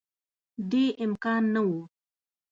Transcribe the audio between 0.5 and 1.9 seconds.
دې امکان نه وو